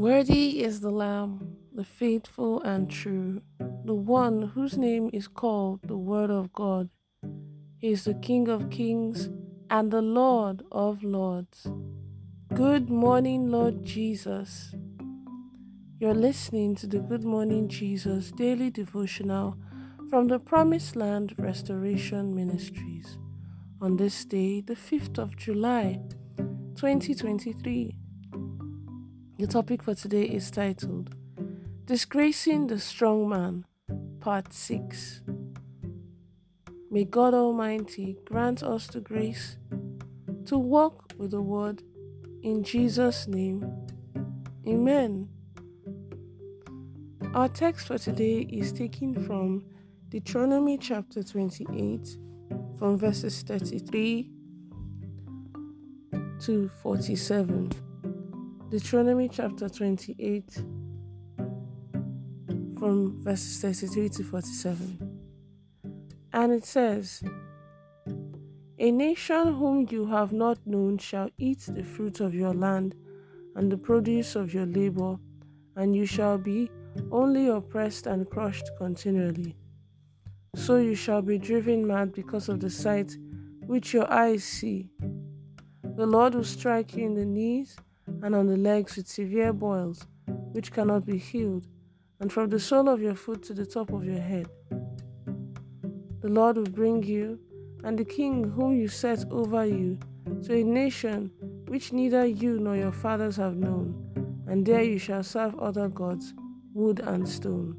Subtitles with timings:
[0.00, 3.42] Worthy is the Lamb, the faithful and true,
[3.84, 6.88] the one whose name is called the Word of God.
[7.76, 9.28] He is the King of kings
[9.68, 11.66] and the Lord of lords.
[12.54, 14.74] Good morning, Lord Jesus.
[15.98, 19.58] You're listening to the Good Morning Jesus daily devotional
[20.08, 23.18] from the Promised Land Restoration Ministries
[23.82, 26.00] on this day, the 5th of July,
[26.76, 27.96] 2023.
[29.40, 31.14] The topic for today is titled
[31.86, 33.64] Disgracing the Strong Man,
[34.20, 35.22] Part 6.
[36.90, 39.56] May God Almighty grant us the grace
[40.44, 41.82] to walk with the Word
[42.42, 43.64] in Jesus' name.
[44.68, 45.30] Amen.
[47.32, 49.64] Our text for today is taken from
[50.10, 52.18] Deuteronomy chapter 28,
[52.78, 54.32] from verses 33
[56.40, 57.89] to 47.
[58.70, 60.62] Deuteronomy chapter 28,
[62.78, 65.20] from verses 33 to 47.
[66.32, 67.20] And it says,
[68.78, 72.94] A nation whom you have not known shall eat the fruit of your land
[73.56, 75.16] and the produce of your labor,
[75.74, 76.70] and you shall be
[77.10, 79.56] only oppressed and crushed continually.
[80.54, 83.16] So you shall be driven mad because of the sight
[83.66, 84.90] which your eyes see.
[85.96, 87.76] The Lord will strike you in the knees
[88.22, 90.06] and on the legs with severe boils,
[90.52, 91.66] which cannot be healed,
[92.20, 94.48] and from the sole of your foot to the top of your head.
[96.20, 97.38] The Lord will bring you
[97.82, 99.98] and the king whom you set over you
[100.44, 101.30] to a nation
[101.66, 103.94] which neither you nor your fathers have known,
[104.46, 106.34] and there you shall serve other gods,
[106.74, 107.76] wood and stone.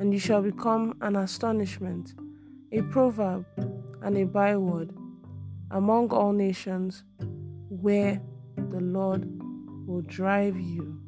[0.00, 2.14] And you shall become an astonishment,
[2.72, 3.44] a proverb,
[4.02, 4.94] and a byword
[5.70, 7.04] among all nations
[7.68, 8.20] where
[8.70, 9.28] the Lord
[9.86, 11.00] will drive you.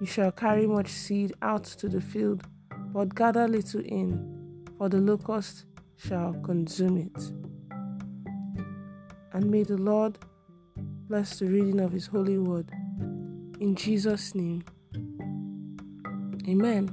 [0.00, 2.42] You shall carry much seed out to the field,
[2.92, 5.64] but gather little in, for the locust
[5.96, 7.32] shall consume it.
[9.32, 10.18] And may the Lord
[11.08, 12.70] bless the reading of His holy word.
[13.60, 14.64] In Jesus' name,
[16.48, 16.88] Amen.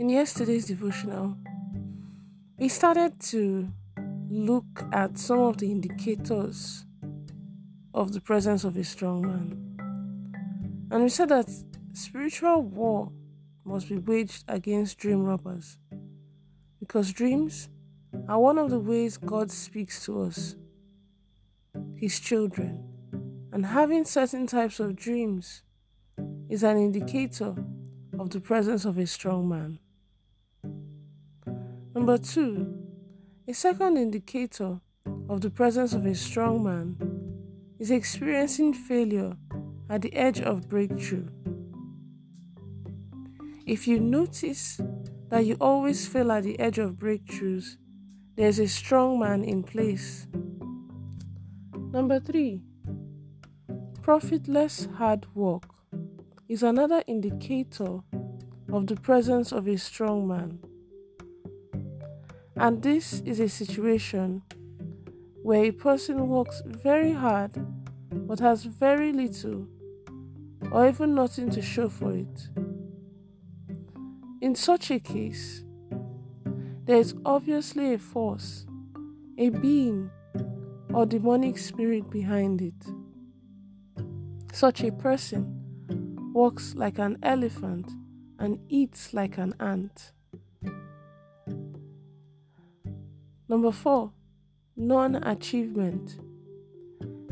[0.00, 1.36] In yesterday's devotional,
[2.58, 3.68] we started to
[4.34, 6.84] look at some of the indicators
[7.94, 10.88] of the presence of a strong man.
[10.90, 11.48] And we said that
[11.92, 13.12] spiritual war
[13.64, 15.78] must be waged against dream robbers
[16.80, 17.68] because dreams
[18.28, 20.56] are one of the ways God speaks to us,
[21.96, 22.82] His children.
[23.52, 25.62] And having certain types of dreams
[26.48, 27.54] is an indicator
[28.18, 29.78] of the presence of a strong man.
[31.94, 32.83] Number two,
[33.46, 34.80] a second indicator
[35.28, 36.96] of the presence of a strong man
[37.78, 39.36] is experiencing failure
[39.90, 41.28] at the edge of breakthrough.
[43.66, 44.80] If you notice
[45.28, 47.76] that you always fail at the edge of breakthroughs,
[48.34, 50.26] there's a strong man in place.
[51.92, 52.62] Number three,
[54.00, 55.64] profitless hard work
[56.48, 58.00] is another indicator
[58.72, 60.63] of the presence of a strong man.
[62.56, 64.42] And this is a situation
[65.42, 67.52] where a person works very hard
[68.10, 69.66] but has very little
[70.70, 72.48] or even nothing to show for it.
[74.40, 75.64] In such a case,
[76.84, 78.66] there is obviously a force,
[79.38, 80.10] a being,
[80.92, 82.74] or demonic spirit behind it.
[84.52, 85.60] Such a person
[86.32, 87.90] walks like an elephant
[88.38, 90.12] and eats like an ant.
[93.54, 94.10] Number four,
[94.74, 96.18] non achievement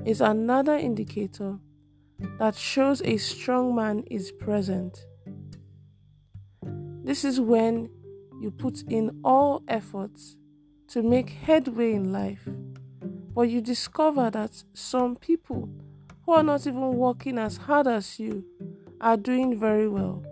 [0.06, 1.58] is another indicator
[2.38, 5.04] that shows a strong man is present.
[7.02, 7.90] This is when
[8.40, 10.36] you put in all efforts
[10.90, 12.48] to make headway in life,
[13.34, 15.68] but you discover that some people
[16.24, 18.44] who are not even working as hard as you
[19.00, 20.22] are doing very well,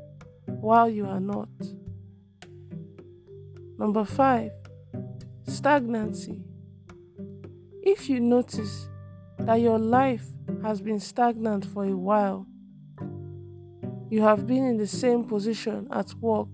[0.46, 1.48] while you are not.
[3.76, 4.52] Number five,
[5.46, 6.44] Stagnancy.
[7.82, 8.88] If you notice
[9.38, 10.26] that your life
[10.62, 12.46] has been stagnant for a while,
[14.10, 16.48] you have been in the same position at work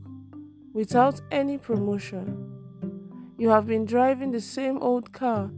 [0.72, 5.50] without any promotion, you have been driving the same old car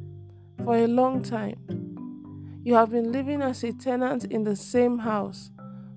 [0.64, 5.50] for a long time, you have been living as a tenant in the same house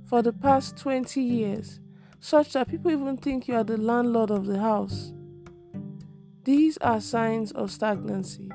[0.03, 1.79] for the past 20 years,
[2.19, 5.13] such that people even think you are the landlord of the house.
[6.43, 8.49] These are signs of stagnancy,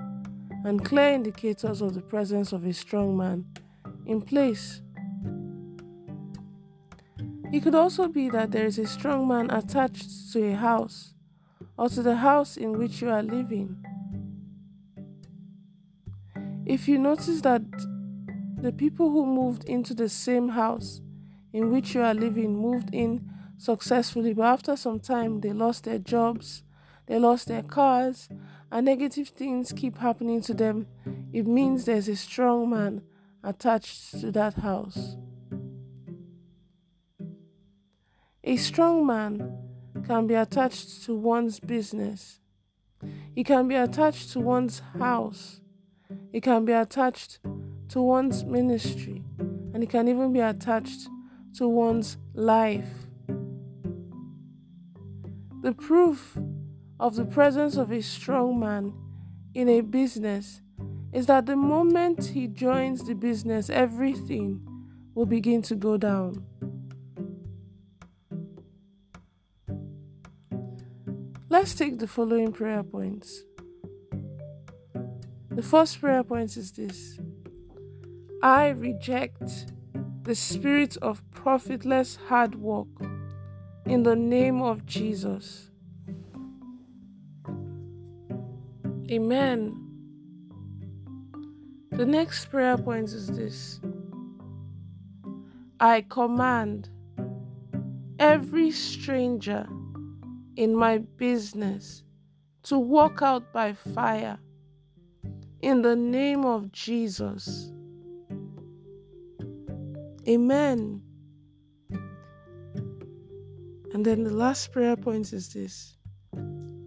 [0.65, 3.45] and clear indicators of the presence of a strong man
[4.07, 4.83] in place.
[7.53, 11.15] It could also be that there is a strong man attached to a house
[11.79, 13.77] or to the house in which you are living.
[16.67, 17.63] If you notice that
[18.61, 21.01] the people who moved into the same house
[21.53, 26.01] in which you are living moved in successfully, but after some time they lost their
[26.01, 26.65] jobs,
[27.07, 27.69] they lost their mm.
[27.69, 28.29] cars,
[28.71, 30.87] and negative things keep happening to them,
[31.33, 33.03] it means there's a strong man
[33.43, 35.17] attached to that house.
[38.43, 39.59] A strong man
[40.07, 42.41] can be attached to one's business.
[43.35, 45.61] It can be attached to one's house.
[46.33, 47.41] It can be attached
[47.89, 49.25] to one's ministry.
[49.39, 51.09] And it can even be attached
[51.57, 52.89] to one's life.
[55.63, 56.39] The proof
[56.99, 58.93] of the presence of a strong man
[59.55, 60.61] in a business
[61.13, 64.61] is that the moment he joins the business, everything
[65.15, 66.45] will begin to go down.
[71.49, 73.45] Let's take the following prayer points.
[75.51, 77.19] The first prayer point is this
[78.43, 79.73] I reject
[80.23, 82.89] the spirit of profitless hard work
[83.87, 85.71] in the name of Jesus.
[89.11, 89.83] Amen.
[91.93, 93.81] The next prayer point is this
[95.79, 96.89] I command
[98.19, 99.69] every stranger
[100.57, 102.03] in my business
[102.65, 104.39] to walk out by fire
[105.61, 107.71] in the name of Jesus.
[110.29, 111.03] Amen.
[113.93, 115.97] And then the last prayer point is this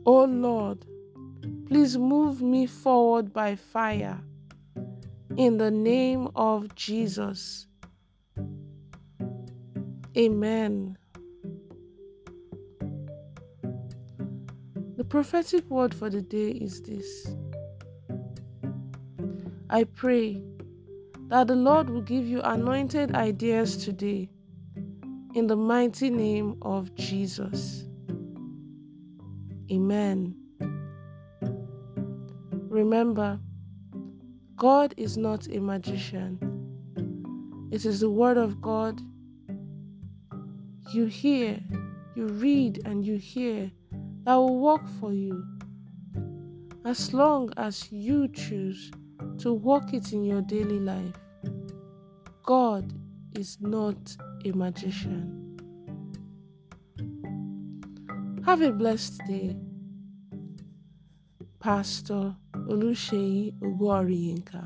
[0.06, 0.86] Oh Lord,
[1.70, 4.20] please move me forward by fire
[5.38, 7.68] in the name of Jesus.
[10.18, 10.98] Amen.
[14.98, 17.36] The prophetic word for the day is this
[19.70, 20.42] I pray
[21.28, 24.30] that the Lord will give you anointed ideas today
[25.36, 27.86] in the mighty name of Jesus.
[29.72, 30.39] Amen.
[32.70, 33.40] Remember,
[34.56, 36.38] God is not a magician.
[37.72, 39.02] It is the Word of God.
[40.92, 41.60] You hear,
[42.16, 43.72] you read, and you hear
[44.24, 45.44] that will work for you.
[46.86, 48.92] As long as you choose
[49.40, 51.16] to walk it in your daily life,
[52.44, 52.94] God
[53.36, 54.16] is not
[54.46, 55.58] a magician.
[58.46, 59.58] Have a blessed day.
[61.60, 62.36] Pastor
[62.72, 64.62] Olúṣèyìn Ògúnọ̀ríyìnká.